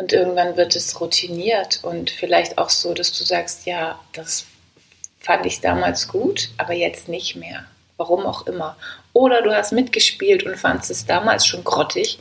Und 0.00 0.14
irgendwann 0.14 0.56
wird 0.56 0.76
es 0.76 0.98
routiniert 0.98 1.80
und 1.82 2.08
vielleicht 2.08 2.56
auch 2.56 2.70
so, 2.70 2.94
dass 2.94 3.12
du 3.12 3.22
sagst, 3.22 3.66
ja, 3.66 4.00
das 4.14 4.46
fand 5.18 5.44
ich 5.44 5.60
damals 5.60 6.08
gut, 6.08 6.48
aber 6.56 6.72
jetzt 6.72 7.10
nicht 7.10 7.36
mehr. 7.36 7.66
Warum 7.98 8.24
auch 8.24 8.46
immer. 8.46 8.78
Oder 9.12 9.42
du 9.42 9.54
hast 9.54 9.72
mitgespielt 9.72 10.44
und 10.44 10.56
fandest 10.56 10.90
es 10.90 11.04
damals 11.04 11.44
schon 11.44 11.64
grottig. 11.64 12.18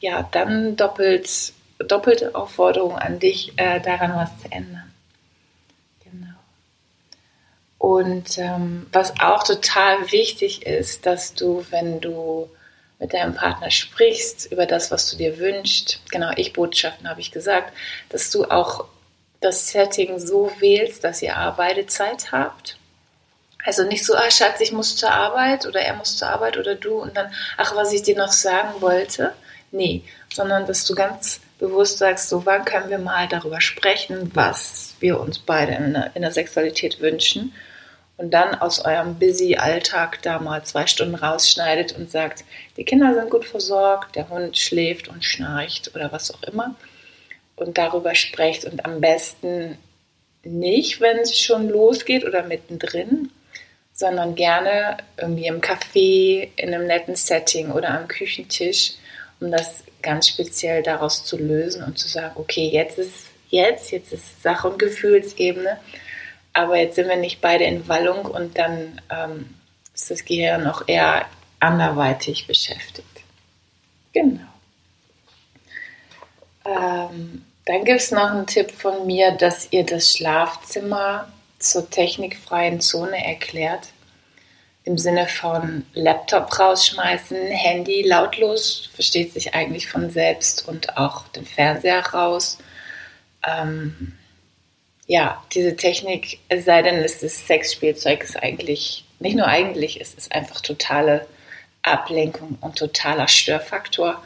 Ja, 0.00 0.28
dann 0.32 0.74
doppelt, 0.74 1.52
doppelte 1.78 2.34
Aufforderung 2.34 2.98
an 2.98 3.20
dich, 3.20 3.52
äh, 3.58 3.78
daran 3.80 4.16
was 4.16 4.36
zu 4.42 4.50
ändern. 4.50 4.92
Und 7.78 8.38
ähm, 8.38 8.88
was 8.90 9.20
auch 9.20 9.44
total 9.44 10.10
wichtig 10.10 10.66
ist, 10.66 11.06
dass 11.06 11.34
du, 11.34 11.64
wenn 11.70 12.00
du 12.00 12.50
mit 13.00 13.14
deinem 13.14 13.34
Partner 13.34 13.70
sprichst 13.70 14.52
über 14.52 14.66
das, 14.66 14.90
was 14.90 15.10
du 15.10 15.16
dir 15.16 15.38
wünschst, 15.38 16.00
genau, 16.10 16.30
ich 16.36 16.52
Botschaften 16.52 17.08
habe 17.08 17.20
ich 17.20 17.32
gesagt, 17.32 17.72
dass 18.10 18.30
du 18.30 18.44
auch 18.44 18.84
das 19.40 19.70
Setting 19.70 20.18
so 20.18 20.52
wählst, 20.58 21.02
dass 21.02 21.22
ihr 21.22 21.36
Arbeitezeit 21.36 22.30
habt. 22.30 22.76
Also 23.64 23.84
nicht 23.84 24.04
so, 24.04 24.14
ah 24.14 24.30
Schatz, 24.30 24.60
ich 24.60 24.72
muss 24.72 24.96
zur 24.96 25.10
Arbeit 25.10 25.66
oder 25.66 25.80
er 25.80 25.94
muss 25.94 26.18
zur 26.18 26.28
Arbeit 26.28 26.58
oder 26.58 26.74
du 26.74 27.00
und 27.00 27.16
dann, 27.16 27.32
ach, 27.56 27.74
was 27.74 27.92
ich 27.92 28.02
dir 28.02 28.16
noch 28.16 28.32
sagen 28.32 28.80
wollte. 28.80 29.32
Nee, 29.72 30.02
sondern 30.32 30.66
dass 30.66 30.84
du 30.84 30.94
ganz 30.94 31.40
bewusst 31.58 31.98
sagst, 31.98 32.28
so 32.28 32.44
wann 32.44 32.64
können 32.64 32.90
wir 32.90 32.98
mal 32.98 33.28
darüber 33.28 33.60
sprechen, 33.60 34.30
was 34.34 34.94
wir 35.00 35.20
uns 35.20 35.38
beide 35.38 35.72
in 35.72 35.94
der, 35.94 36.10
in 36.14 36.22
der 36.22 36.32
Sexualität 36.32 37.00
wünschen 37.00 37.52
und 38.20 38.32
dann 38.32 38.54
aus 38.54 38.84
eurem 38.84 39.18
busy 39.18 39.56
Alltag 39.56 40.20
da 40.20 40.38
mal 40.38 40.62
zwei 40.62 40.86
Stunden 40.86 41.14
rausschneidet 41.14 41.96
und 41.96 42.10
sagt, 42.10 42.44
die 42.76 42.84
Kinder 42.84 43.14
sind 43.14 43.30
gut 43.30 43.46
versorgt, 43.46 44.14
der 44.14 44.28
Hund 44.28 44.58
schläft 44.58 45.08
und 45.08 45.24
schnarcht 45.24 45.94
oder 45.94 46.12
was 46.12 46.30
auch 46.30 46.42
immer 46.42 46.74
und 47.56 47.78
darüber 47.78 48.14
sprecht 48.14 48.66
und 48.66 48.84
am 48.84 49.00
besten 49.00 49.78
nicht, 50.44 51.00
wenn 51.00 51.16
es 51.16 51.38
schon 51.38 51.70
losgeht 51.70 52.26
oder 52.26 52.42
mittendrin, 52.42 53.30
sondern 53.94 54.34
gerne 54.34 54.98
irgendwie 55.16 55.46
im 55.46 55.62
Café, 55.62 56.50
in 56.56 56.74
einem 56.74 56.86
netten 56.86 57.16
Setting 57.16 57.70
oder 57.70 57.88
am 57.88 58.06
Küchentisch, 58.06 58.92
um 59.40 59.50
das 59.50 59.82
ganz 60.02 60.28
speziell 60.28 60.82
daraus 60.82 61.24
zu 61.24 61.38
lösen 61.38 61.82
und 61.84 61.98
zu 61.98 62.06
sagen, 62.06 62.34
okay, 62.36 62.68
jetzt 62.68 62.98
ist 62.98 63.28
jetzt, 63.48 63.92
jetzt 63.92 64.12
ist 64.12 64.42
Sache- 64.42 64.68
und 64.68 64.78
Gefühlsebene 64.78 65.78
aber 66.52 66.76
jetzt 66.76 66.96
sind 66.96 67.08
wir 67.08 67.16
nicht 67.16 67.40
beide 67.40 67.64
in 67.64 67.88
Wallung 67.88 68.24
und 68.24 68.58
dann 68.58 69.00
ähm, 69.10 69.54
ist 69.94 70.10
das 70.10 70.24
Gehirn 70.24 70.64
noch 70.64 70.88
eher 70.88 71.26
anderweitig 71.60 72.46
beschäftigt. 72.46 73.06
Genau. 74.12 74.40
Ähm, 76.64 77.44
dann 77.66 77.84
gibt 77.84 78.00
es 78.00 78.10
noch 78.10 78.30
einen 78.30 78.46
Tipp 78.46 78.70
von 78.72 79.06
mir, 79.06 79.32
dass 79.32 79.68
ihr 79.70 79.84
das 79.84 80.16
Schlafzimmer 80.16 81.30
zur 81.58 81.88
technikfreien 81.88 82.80
Zone 82.80 83.24
erklärt. 83.24 83.88
Im 84.84 84.96
Sinne 84.96 85.28
von 85.28 85.84
Laptop 85.92 86.58
rausschmeißen, 86.58 87.36
Handy 87.48 88.02
lautlos, 88.02 88.88
versteht 88.94 89.32
sich 89.32 89.54
eigentlich 89.54 89.88
von 89.88 90.10
selbst 90.10 90.66
und 90.66 90.96
auch 90.96 91.28
den 91.28 91.44
Fernseher 91.44 92.04
raus. 92.06 92.58
Ähm, 93.46 94.14
ja, 95.10 95.42
diese 95.52 95.74
Technik, 95.74 96.38
es 96.48 96.66
sei 96.66 96.82
denn, 96.82 96.94
es 97.02 97.20
ist 97.24 97.48
Sexspielzeug, 97.48 98.22
ist 98.22 98.40
eigentlich, 98.40 99.04
nicht 99.18 99.34
nur 99.34 99.48
eigentlich, 99.48 100.00
es 100.00 100.14
ist 100.14 100.30
einfach 100.30 100.60
totale 100.60 101.26
Ablenkung 101.82 102.58
und 102.60 102.78
totaler 102.78 103.26
Störfaktor. 103.26 104.22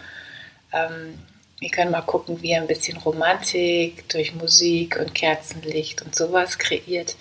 Ähm, 0.75 1.19
wir 1.59 1.71
können 1.71 1.91
mal 1.91 2.03
gucken, 2.03 2.43
wie 2.43 2.55
ein 2.55 2.67
bisschen 2.67 2.99
Romantik 2.99 4.07
durch 4.11 4.35
Musik 4.35 4.99
und 5.01 5.15
Kerzenlicht 5.15 6.03
und 6.03 6.15
sowas 6.15 6.59
kreiert. 6.59 7.17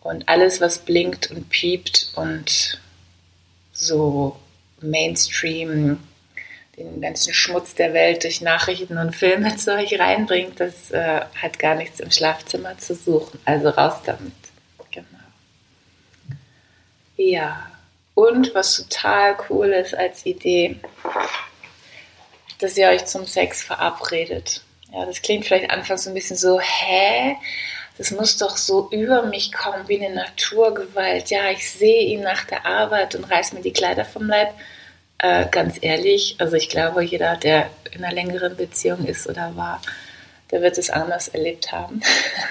Und 0.00 0.26
alles, 0.26 0.62
was 0.62 0.78
blinkt 0.78 1.30
und 1.30 1.50
piept 1.50 2.10
und 2.14 2.80
so 3.70 4.38
Mainstream 4.80 5.98
den 6.78 7.00
ganzen 7.00 7.32
Schmutz 7.34 7.74
der 7.74 7.92
Welt 7.92 8.24
durch 8.24 8.40
Nachrichten 8.40 8.98
und 8.98 9.14
Filme 9.14 9.56
zu 9.56 9.74
euch 9.74 9.98
reinbringt, 9.98 10.60
das 10.60 10.90
äh, 10.90 11.20
hat 11.40 11.58
gar 11.58 11.74
nichts 11.74 12.00
im 12.00 12.10
Schlafzimmer 12.10 12.78
zu 12.78 12.94
suchen. 12.94 13.40
Also 13.44 13.70
raus 13.70 14.00
damit. 14.04 14.32
Genau. 14.90 15.06
Ja. 17.16 17.70
Und 18.14 18.54
was 18.54 18.76
total 18.76 19.36
cool 19.48 19.68
ist 19.68 19.94
als 19.94 20.26
Idee, 20.26 20.80
dass 22.58 22.76
ihr 22.76 22.88
euch 22.88 23.06
zum 23.06 23.26
Sex 23.26 23.62
verabredet. 23.62 24.62
Ja, 24.92 25.04
das 25.04 25.22
klingt 25.22 25.46
vielleicht 25.46 25.70
anfangs 25.70 26.04
so 26.04 26.10
ein 26.10 26.14
bisschen 26.14 26.36
so, 26.36 26.58
hä? 26.60 27.36
Das 27.96 28.10
muss 28.12 28.36
doch 28.36 28.56
so 28.56 28.88
über 28.90 29.24
mich 29.24 29.52
kommen 29.52 29.86
wie 29.88 30.04
eine 30.04 30.14
Naturgewalt. 30.14 31.30
Ja, 31.30 31.50
ich 31.50 31.70
sehe 31.70 32.06
ihn 32.06 32.22
nach 32.22 32.44
der 32.44 32.64
Arbeit 32.64 33.14
und 33.14 33.24
reiß 33.24 33.52
mir 33.52 33.60
die 33.60 33.72
Kleider 33.72 34.04
vom 34.04 34.26
Leib. 34.26 34.54
Äh, 35.18 35.46
ganz 35.50 35.78
ehrlich, 35.80 36.36
also 36.38 36.56
ich 36.56 36.68
glaube, 36.68 37.02
jeder, 37.02 37.36
der 37.36 37.70
in 37.90 38.04
einer 38.04 38.14
längeren 38.14 38.56
Beziehung 38.56 39.04
ist 39.04 39.26
oder 39.26 39.56
war, 39.56 39.82
der 40.50 40.62
wird 40.62 40.78
es 40.78 40.90
anders 40.90 41.28
erlebt 41.28 41.72
haben. 41.72 42.00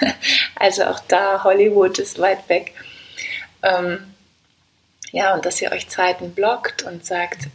also 0.56 0.84
auch 0.84 1.00
da, 1.08 1.44
Hollywood 1.44 1.98
ist 1.98 2.18
weit 2.18 2.48
weg. 2.48 2.74
Ähm, 3.62 4.14
ja, 5.12 5.34
und 5.34 5.46
dass 5.46 5.62
ihr 5.62 5.72
euch 5.72 5.88
Zeiten 5.88 6.34
blockt 6.34 6.82
und 6.82 7.04
sagt, 7.04 7.48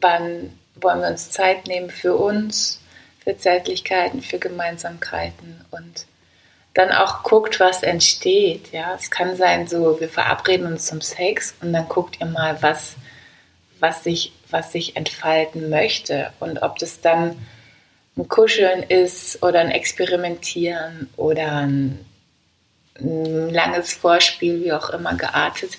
wann 0.00 0.56
wollen 0.76 1.00
wir 1.00 1.08
uns 1.08 1.30
Zeit 1.30 1.66
nehmen 1.66 1.90
für 1.90 2.14
uns, 2.16 2.80
für 3.22 3.36
Zärtlichkeiten, 3.36 4.22
für 4.22 4.38
Gemeinsamkeiten 4.38 5.64
und 5.70 6.06
dann 6.74 6.90
auch 6.90 7.22
guckt, 7.22 7.60
was 7.60 7.82
entsteht. 7.82 8.72
Ja, 8.72 8.94
es 8.94 9.10
kann 9.10 9.36
sein, 9.36 9.66
so 9.66 10.00
wir 10.00 10.08
verabreden 10.08 10.66
uns 10.66 10.86
zum 10.86 11.00
Sex 11.00 11.54
und 11.60 11.72
dann 11.72 11.88
guckt 11.88 12.18
ihr 12.20 12.26
mal, 12.26 12.62
was, 12.62 12.96
was 13.78 14.04
sich 14.04 14.32
was 14.52 14.72
sich 14.72 14.96
entfalten 14.96 15.70
möchte. 15.70 16.32
Und 16.40 16.62
ob 16.62 16.78
das 16.78 17.00
dann 17.00 17.36
ein 18.16 18.28
Kuscheln 18.28 18.82
ist 18.82 19.42
oder 19.42 19.60
ein 19.60 19.70
Experimentieren 19.70 21.08
oder 21.16 21.52
ein, 21.52 22.04
ein 22.98 23.50
langes 23.50 23.92
Vorspiel, 23.92 24.62
wie 24.62 24.72
auch 24.72 24.90
immer 24.90 25.14
geartet, 25.14 25.78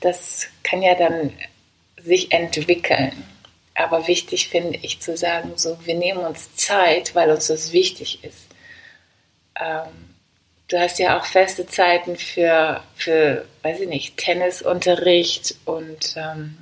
das 0.00 0.46
kann 0.62 0.82
ja 0.82 0.94
dann 0.94 1.32
sich 2.02 2.32
entwickeln. 2.32 3.12
Aber 3.74 4.06
wichtig 4.06 4.48
finde 4.48 4.78
ich 4.82 5.00
zu 5.00 5.16
sagen, 5.16 5.52
so, 5.56 5.78
wir 5.84 5.94
nehmen 5.94 6.20
uns 6.20 6.54
Zeit, 6.54 7.14
weil 7.14 7.30
uns 7.30 7.48
das 7.48 7.72
wichtig 7.72 8.22
ist. 8.22 8.46
Ähm, 9.60 10.14
du 10.68 10.78
hast 10.78 10.98
ja 10.98 11.18
auch 11.18 11.24
feste 11.24 11.66
Zeiten 11.66 12.16
für, 12.16 12.82
für 12.94 13.44
weiß 13.62 13.80
ich 13.80 13.88
nicht, 13.88 14.16
Tennisunterricht 14.16 15.56
und 15.64 16.14
ähm, 16.16 16.56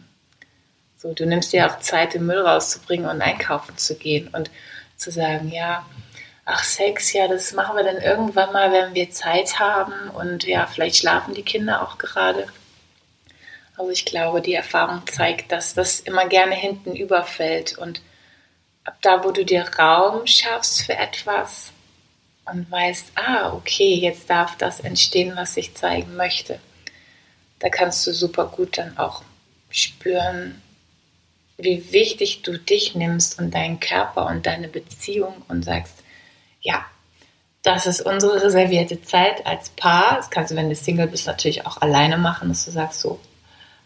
so, 1.03 1.13
du 1.13 1.27
nimmst 1.27 1.53
dir 1.53 1.67
auch 1.67 1.81
Zeit, 1.81 2.15
den 2.15 2.27
Müll 2.27 2.39
rauszubringen 2.39 3.11
und 3.11 3.21
einkaufen 3.21 3.77
zu 3.77 3.97
gehen 3.97 4.29
und 4.29 4.51
zu 4.97 5.11
sagen, 5.11 5.51
ja, 5.51 5.85
ach 6.45 6.63
Sex, 6.63 7.13
ja, 7.13 7.27
das 7.27 7.53
machen 7.53 7.77
wir 7.77 7.83
dann 7.83 8.01
irgendwann 8.01 8.53
mal, 8.53 8.71
wenn 8.71 8.95
wir 8.95 9.11
Zeit 9.11 9.59
haben 9.59 10.11
und 10.11 10.45
ja, 10.45 10.67
vielleicht 10.67 10.97
schlafen 10.97 11.35
die 11.35 11.43
Kinder 11.43 11.83
auch 11.83 11.99
gerade. 11.99 12.47
Also 13.77 13.91
ich 13.91 14.05
glaube, 14.05 14.41
die 14.43 14.55
Erfahrung 14.55 15.03
zeigt, 15.09 15.51
dass 15.51 15.75
das 15.75 15.99
immer 15.99 16.29
gerne 16.29 16.55
hinten 16.55 16.95
überfällt 16.95 17.77
und 17.79 18.01
ab 18.85 18.97
da, 19.03 19.25
wo 19.25 19.33
du 19.33 19.45
dir 19.45 19.67
Raum 19.77 20.25
schaffst 20.29 20.83
für 20.83 20.95
etwas 20.95 21.73
und 22.45 22.71
weißt, 22.71 23.13
ah, 23.17 23.53
okay, 23.55 23.95
jetzt 23.95 24.31
darf 24.31 24.57
das 24.57 24.79
entstehen, 24.79 25.33
was 25.35 25.57
ich 25.57 25.75
zeigen 25.75 26.15
möchte, 26.15 26.61
da 27.59 27.71
kannst 27.71 28.07
du 28.07 28.13
super 28.13 28.47
gut 28.47 28.79
dann 28.79 28.97
auch 28.99 29.23
spüren, 29.71 30.63
wie 31.63 31.93
wichtig 31.93 32.43
du 32.43 32.59
dich 32.59 32.95
nimmst 32.95 33.39
und 33.39 33.55
deinen 33.55 33.81
Körper 33.81 34.27
und 34.27 34.47
deine 34.47 34.69
Beziehung 34.69 35.35
und 35.49 35.65
sagst, 35.65 35.95
ja, 36.61 36.85
das 37.63 37.87
ist 37.87 38.01
unsere 38.01 38.43
reservierte 38.43 39.03
Zeit 39.03 39.47
als 39.47 39.71
Paar. 39.71 40.17
Das 40.17 40.31
kannst 40.31 40.51
du, 40.51 40.57
wenn 40.57 40.69
du 40.69 40.75
Single 40.75 41.07
bist, 41.07 41.27
natürlich 41.27 41.67
auch 41.67 41.81
alleine 41.81 42.19
machen, 42.19 42.49
dass 42.49 42.65
du 42.65 42.71
sagst, 42.71 43.01
so, 43.01 43.21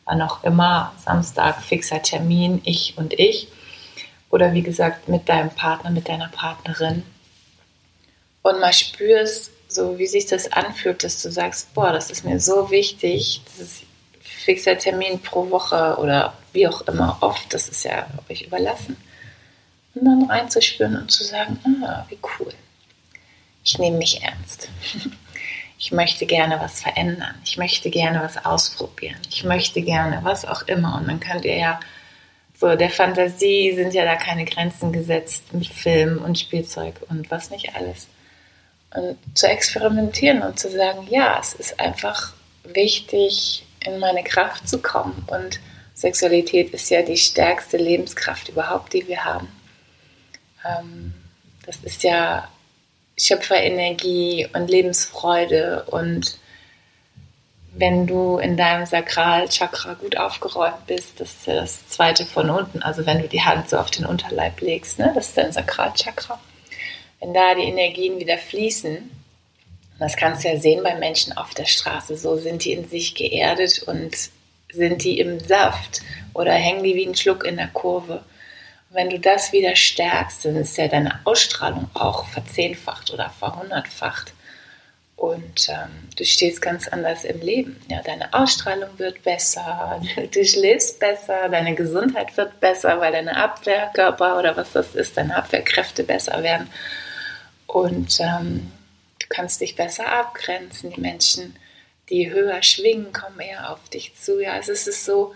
wann 0.04 0.22
auch 0.22 0.44
immer, 0.44 0.94
Samstag, 1.04 1.62
fixer 1.62 2.02
Termin, 2.02 2.62
ich 2.64 2.94
und 2.96 3.18
ich. 3.18 3.48
oder 4.30 4.52
wie 4.54 4.62
gesagt 4.62 5.08
mit 5.08 5.28
deinem 5.28 5.50
Partner, 5.50 5.90
mit 5.90 6.08
deiner 6.08 6.28
Partnerin 6.28 7.04
und 8.42 8.60
mal 8.60 8.72
spürst, 8.72 9.50
so 9.68 9.98
wie 9.98 10.06
sich 10.06 10.26
das 10.26 10.52
anfühlt, 10.52 11.02
dass 11.04 11.22
du 11.22 11.30
sagst, 11.30 11.74
boah, 11.74 11.92
das 11.92 12.10
ist 12.10 12.24
mir 12.24 12.40
so 12.40 12.70
wichtig, 12.70 13.40
das 13.44 13.66
ist 13.66 13.82
fixer 14.46 14.78
Termin 14.78 15.20
pro 15.20 15.50
Woche 15.50 15.96
oder 15.98 16.32
wie 16.52 16.68
auch 16.68 16.80
immer 16.82 17.18
oft, 17.20 17.52
das 17.52 17.68
ist 17.68 17.84
ja 17.84 18.06
euch 18.30 18.42
überlassen. 18.42 18.96
Und 19.94 20.04
dann 20.04 20.30
reinzuspüren 20.30 20.96
und 20.96 21.10
zu 21.10 21.24
sagen, 21.24 21.58
ah, 21.84 22.04
wie 22.08 22.18
cool. 22.38 22.52
Ich 23.64 23.78
nehme 23.78 23.98
mich 23.98 24.22
ernst. 24.22 24.68
Ich 25.78 25.92
möchte 25.92 26.24
gerne 26.24 26.58
was 26.58 26.80
verändern. 26.80 27.34
Ich 27.44 27.58
möchte 27.58 27.90
gerne 27.90 28.20
was 28.22 28.42
ausprobieren. 28.46 29.18
Ich 29.28 29.44
möchte 29.44 29.82
gerne 29.82 30.20
was 30.22 30.46
auch 30.46 30.62
immer. 30.62 30.96
Und 30.96 31.06
dann 31.06 31.20
könnt 31.20 31.44
ihr 31.44 31.58
ja 31.58 31.80
so 32.58 32.74
der 32.74 32.88
Fantasie 32.88 33.74
sind 33.74 33.92
ja 33.92 34.06
da 34.06 34.16
keine 34.16 34.46
Grenzen 34.46 34.90
gesetzt 34.90 35.52
mit 35.52 35.66
Film 35.66 36.24
und 36.24 36.38
Spielzeug 36.38 36.94
und 37.10 37.30
was 37.30 37.50
nicht 37.50 37.76
alles. 37.76 38.08
Und 38.94 39.18
zu 39.34 39.46
experimentieren 39.46 40.42
und 40.42 40.58
zu 40.58 40.70
sagen, 40.70 41.06
ja, 41.10 41.38
es 41.38 41.52
ist 41.52 41.78
einfach 41.78 42.32
wichtig, 42.64 43.65
in 43.86 43.98
meine 43.98 44.24
Kraft 44.24 44.68
zu 44.68 44.82
kommen. 44.82 45.24
Und 45.28 45.60
Sexualität 45.94 46.70
ist 46.74 46.90
ja 46.90 47.02
die 47.02 47.16
stärkste 47.16 47.76
Lebenskraft 47.76 48.48
überhaupt, 48.48 48.92
die 48.92 49.06
wir 49.08 49.24
haben. 49.24 49.48
Ähm, 50.64 51.14
das 51.64 51.78
ist 51.78 52.02
ja 52.02 52.48
Schöpferenergie 53.18 54.46
und 54.52 54.68
Lebensfreude 54.68 55.84
und 55.84 56.38
wenn 57.78 58.06
du 58.06 58.38
in 58.38 58.56
deinem 58.56 58.86
Sakralchakra 58.86 59.94
gut 59.94 60.16
aufgeräumt 60.16 60.86
bist, 60.86 61.20
das 61.20 61.32
ist 61.32 61.46
ja 61.46 61.54
das 61.56 61.88
zweite 61.88 62.24
von 62.24 62.48
unten, 62.48 62.82
also 62.82 63.04
wenn 63.04 63.20
du 63.20 63.28
die 63.28 63.42
Hand 63.42 63.68
so 63.68 63.78
auf 63.78 63.90
den 63.90 64.06
Unterleib 64.06 64.60
legst, 64.60 64.98
ne, 64.98 65.12
das 65.14 65.28
ist 65.28 65.36
dein 65.36 65.52
Sakralchakra. 65.52 66.40
Wenn 67.20 67.34
da 67.34 67.54
die 67.54 67.64
Energien 67.64 68.18
wieder 68.18 68.38
fließen, 68.38 69.10
das 69.98 70.16
kannst 70.16 70.44
du 70.44 70.48
ja 70.48 70.58
sehen 70.58 70.82
bei 70.82 70.94
Menschen 70.96 71.36
auf 71.36 71.54
der 71.54 71.64
Straße, 71.64 72.16
so 72.16 72.36
sind 72.36 72.64
die 72.64 72.72
in 72.72 72.88
sich 72.88 73.14
geerdet 73.14 73.82
und 73.86 74.14
sind 74.72 75.04
die 75.04 75.18
im 75.20 75.40
Saft 75.40 76.02
oder 76.34 76.52
hängen 76.52 76.82
die 76.82 76.94
wie 76.94 77.06
ein 77.06 77.14
Schluck 77.14 77.44
in 77.44 77.56
der 77.56 77.68
Kurve. 77.68 78.24
Und 78.90 78.96
wenn 78.96 79.10
du 79.10 79.18
das 79.18 79.52
wieder 79.52 79.74
stärkst, 79.74 80.44
dann 80.44 80.56
ist 80.56 80.76
ja 80.76 80.88
deine 80.88 81.20
Ausstrahlung 81.24 81.88
auch 81.94 82.26
verzehnfacht 82.26 83.10
oder 83.10 83.30
verhundertfacht. 83.30 84.32
Und 85.16 85.70
ähm, 85.70 86.10
du 86.14 86.24
stehst 86.26 86.60
ganz 86.60 86.88
anders 86.88 87.24
im 87.24 87.40
Leben. 87.40 87.80
Ja, 87.88 88.02
deine 88.02 88.34
Ausstrahlung 88.34 88.90
wird 88.98 89.22
besser, 89.22 90.02
du 90.30 90.44
schläfst 90.44 91.00
besser, 91.00 91.48
deine 91.48 91.74
Gesundheit 91.74 92.36
wird 92.36 92.60
besser, 92.60 93.00
weil 93.00 93.12
deine 93.12 93.34
Abwehrkörper 93.34 94.38
oder 94.38 94.56
was 94.58 94.72
das 94.72 94.94
ist, 94.94 95.16
deine 95.16 95.36
Abwehrkräfte 95.36 96.04
besser 96.04 96.42
werden. 96.42 96.68
Und 97.66 98.20
ähm, 98.20 98.70
du 99.28 99.34
kannst 99.34 99.60
dich 99.60 99.76
besser 99.76 100.06
abgrenzen. 100.06 100.90
Die 100.90 101.00
Menschen, 101.00 101.56
die 102.08 102.30
höher 102.30 102.62
schwingen, 102.62 103.12
kommen 103.12 103.40
eher 103.40 103.72
auf 103.72 103.88
dich 103.88 104.14
zu. 104.14 104.40
Ja, 104.40 104.52
also 104.52 104.72
es 104.72 104.86
ist 104.86 105.04
so, 105.04 105.34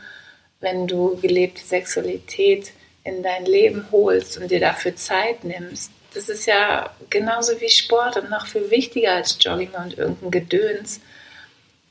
wenn 0.60 0.86
du 0.86 1.16
gelebte 1.16 1.62
Sexualität 1.62 2.72
in 3.02 3.22
dein 3.22 3.46
Leben 3.46 3.86
holst 3.90 4.38
und 4.38 4.50
dir 4.50 4.60
dafür 4.60 4.94
Zeit 4.94 5.44
nimmst, 5.44 5.90
das 6.12 6.28
ist 6.28 6.46
ja 6.46 6.94
genauso 7.08 7.60
wie 7.60 7.68
Sport 7.68 8.16
und 8.16 8.30
noch 8.30 8.46
viel 8.46 8.70
wichtiger 8.70 9.12
als 9.12 9.38
Jogging 9.40 9.70
und 9.70 9.96
irgendein 9.96 10.30
Gedöns, 10.30 11.00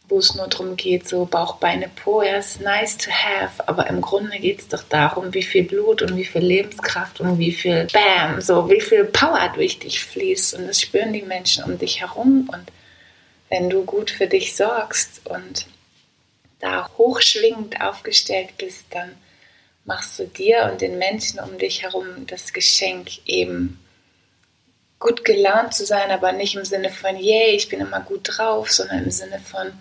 wo 0.10 0.18
es 0.18 0.34
nur 0.34 0.48
darum 0.48 0.76
geht, 0.76 1.08
so 1.08 1.26
Bauch, 1.26 1.58
Beine, 1.58 1.88
Po, 1.88 2.24
ja, 2.24 2.38
ist 2.38 2.62
nice 2.62 2.98
to 2.98 3.12
have, 3.12 3.68
aber 3.68 3.88
im 3.88 4.02
Grunde 4.02 4.40
geht 4.40 4.60
es 4.60 4.68
doch 4.68 4.84
darum, 4.84 5.34
wie 5.34 5.44
viel 5.44 5.64
Blut 5.64 6.02
und 6.02 6.16
wie 6.18 6.26
viel 6.26 6.42
Lebenskraft 6.42 7.22
und 7.22 7.38
wie 7.38 7.52
viel 7.52 7.88
Bam, 7.94 8.42
so 8.42 8.70
wie 8.70 8.82
viel 8.82 9.06
Power 9.06 9.52
durch 9.54 9.78
dich 9.78 10.04
fließt 10.04 10.56
und 10.56 10.68
das 10.68 10.82
spüren 10.82 11.14
die 11.14 11.22
Menschen 11.22 11.64
um 11.64 11.78
dich 11.78 12.02
herum 12.02 12.50
und 12.52 12.72
wenn 13.50 13.70
du 13.70 13.86
gut 13.86 14.10
für 14.10 14.28
dich 14.28 14.56
sorgst 14.56 15.22
und 15.26 15.68
da 16.60 16.90
hochschwingend 16.98 17.80
aufgestellt 17.82 18.50
bist, 18.58 18.86
dann 18.90 19.16
machst 19.86 20.20
du 20.20 20.26
dir 20.26 20.70
und 20.72 20.82
den 20.82 20.98
Menschen 20.98 21.40
um 21.40 21.58
dich 21.58 21.84
herum 21.84 22.28
das 22.28 22.52
Geschenk 22.52 23.26
eben 23.26 23.80
gut 25.00 25.24
gelaunt 25.24 25.74
zu 25.74 25.86
sein, 25.86 26.12
aber 26.12 26.32
nicht 26.32 26.56
im 26.56 26.66
Sinne 26.66 26.90
von, 26.90 27.16
yay, 27.16 27.56
ich 27.56 27.70
bin 27.70 27.80
immer 27.80 28.02
gut 28.02 28.22
drauf, 28.24 28.70
sondern 28.70 29.06
im 29.06 29.12
Sinne 29.12 29.40
von, 29.40 29.72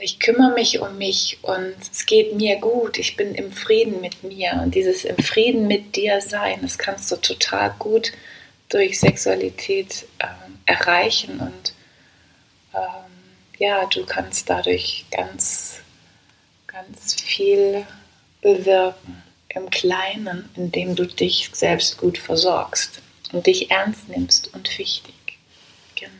ich 0.00 0.18
kümmere 0.18 0.52
mich 0.52 0.80
um 0.80 0.98
mich 0.98 1.38
und 1.42 1.74
es 1.80 2.06
geht 2.06 2.34
mir 2.34 2.56
gut, 2.56 2.98
ich 2.98 3.16
bin 3.16 3.34
im 3.34 3.52
Frieden 3.52 4.00
mit 4.00 4.22
mir. 4.22 4.60
Und 4.62 4.74
dieses 4.74 5.04
im 5.04 5.18
Frieden 5.18 5.66
mit 5.66 5.96
dir 5.96 6.20
sein, 6.20 6.60
das 6.62 6.78
kannst 6.78 7.10
du 7.10 7.16
total 7.16 7.74
gut 7.78 8.12
durch 8.68 9.00
Sexualität 9.00 10.06
äh, 10.18 10.26
erreichen 10.66 11.40
und 11.40 11.74
ähm, 12.74 13.10
ja, 13.58 13.84
du 13.86 14.06
kannst 14.06 14.48
dadurch 14.48 15.04
ganz, 15.10 15.80
ganz 16.66 17.14
viel 17.14 17.84
bewirken 18.40 19.22
im 19.48 19.68
Kleinen, 19.70 20.48
indem 20.54 20.94
du 20.94 21.06
dich 21.06 21.50
selbst 21.52 21.98
gut 21.98 22.16
versorgst 22.16 23.02
und 23.32 23.46
dich 23.46 23.70
ernst 23.70 24.08
nimmst 24.08 24.54
und 24.54 24.78
wichtig. 24.78 25.14
Genau. 25.96 26.12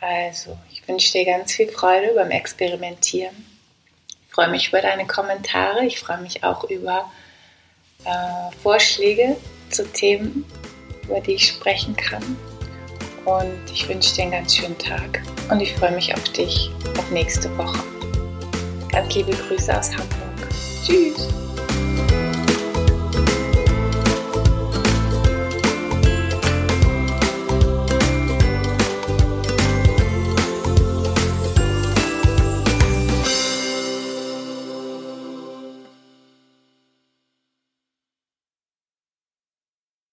Also, 0.00 0.58
ich 0.86 0.92
wünsche 0.92 1.12
dir 1.12 1.24
ganz 1.24 1.52
viel 1.52 1.68
Freude 1.68 2.12
beim 2.14 2.30
Experimentieren. 2.30 3.34
Ich 4.28 4.32
freue 4.32 4.48
mich 4.48 4.68
über 4.68 4.80
deine 4.80 5.04
Kommentare. 5.04 5.84
Ich 5.84 5.98
freue 5.98 6.18
mich 6.18 6.44
auch 6.44 6.62
über 6.70 7.10
äh, 8.04 8.56
Vorschläge 8.62 9.36
zu 9.70 9.84
Themen, 9.92 10.44
über 11.02 11.20
die 11.20 11.32
ich 11.32 11.48
sprechen 11.48 11.96
kann. 11.96 12.22
Und 13.24 13.58
ich 13.72 13.88
wünsche 13.88 14.14
dir 14.14 14.22
einen 14.22 14.30
ganz 14.30 14.54
schönen 14.54 14.78
Tag 14.78 15.22
und 15.50 15.60
ich 15.60 15.74
freue 15.74 15.90
mich 15.90 16.14
auf 16.14 16.22
dich 16.28 16.70
auf 16.96 17.10
nächste 17.10 17.56
Woche. 17.58 17.82
Ganz 18.92 19.12
liebe 19.12 19.32
Grüße 19.32 19.76
aus 19.76 19.90
Hamburg. 19.90 20.48
Tschüss. 20.84 21.45